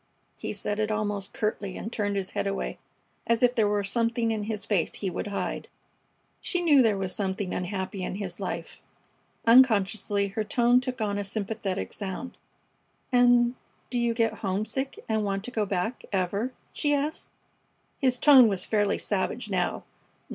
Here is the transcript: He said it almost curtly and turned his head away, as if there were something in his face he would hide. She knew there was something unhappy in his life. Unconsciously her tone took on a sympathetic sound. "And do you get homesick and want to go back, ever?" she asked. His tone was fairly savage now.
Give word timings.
He 0.35 0.51
said 0.51 0.79
it 0.79 0.89
almost 0.89 1.31
curtly 1.31 1.77
and 1.77 1.93
turned 1.93 2.15
his 2.15 2.31
head 2.31 2.47
away, 2.47 2.79
as 3.27 3.43
if 3.43 3.53
there 3.53 3.67
were 3.67 3.83
something 3.83 4.31
in 4.31 4.45
his 4.45 4.65
face 4.65 4.95
he 4.95 5.11
would 5.11 5.27
hide. 5.27 5.67
She 6.39 6.59
knew 6.59 6.81
there 6.81 6.97
was 6.97 7.13
something 7.13 7.53
unhappy 7.53 8.01
in 8.03 8.15
his 8.15 8.39
life. 8.39 8.81
Unconsciously 9.45 10.29
her 10.29 10.43
tone 10.43 10.81
took 10.81 11.01
on 11.01 11.19
a 11.19 11.23
sympathetic 11.23 11.93
sound. 11.93 12.35
"And 13.11 13.53
do 13.91 13.99
you 13.99 14.15
get 14.15 14.39
homesick 14.39 14.97
and 15.07 15.23
want 15.23 15.43
to 15.43 15.51
go 15.51 15.67
back, 15.67 16.03
ever?" 16.11 16.51
she 16.73 16.95
asked. 16.95 17.29
His 17.99 18.17
tone 18.17 18.47
was 18.47 18.65
fairly 18.65 18.97
savage 18.97 19.51
now. 19.51 19.83